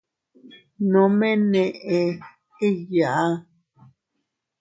Nome 0.91 1.29
neʼe 1.51 1.99
igyaa. 2.67 3.29